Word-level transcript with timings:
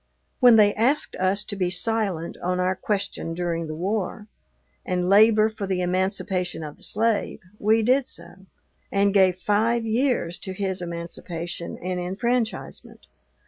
When 0.39 0.55
they 0.55 0.73
asked 0.73 1.15
us 1.17 1.43
to 1.43 1.55
be 1.55 1.69
silent 1.69 2.35
on 2.41 2.59
our 2.59 2.75
question 2.75 3.35
during 3.35 3.67
the 3.67 3.75
War, 3.75 4.25
and 4.83 5.07
labor 5.07 5.47
for 5.47 5.67
the 5.67 5.81
emancipation 5.83 6.63
of 6.63 6.77
the 6.77 6.81
slave, 6.81 7.39
we 7.59 7.83
did 7.83 8.07
so, 8.07 8.47
and 8.91 9.13
gave 9.13 9.35
five 9.37 9.85
years 9.85 10.39
to 10.39 10.53
his 10.53 10.81
emancipation 10.81 11.77
and 11.77 11.99
enfranchisement. 11.99 13.01